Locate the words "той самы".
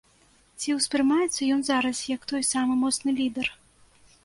2.33-2.81